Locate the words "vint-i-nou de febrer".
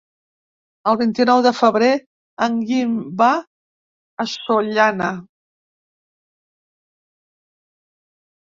1.01-1.89